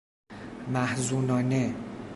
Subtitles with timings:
[0.73, 1.75] محزونانه